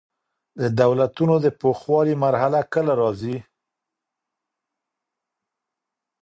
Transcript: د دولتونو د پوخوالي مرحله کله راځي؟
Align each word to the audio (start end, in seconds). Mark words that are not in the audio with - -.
د 0.59 0.61
دولتونو 0.81 1.35
د 1.45 1.47
پوخوالي 1.61 2.15
مرحله 2.23 2.59
کله 2.73 2.93
راځي؟ 3.01 3.37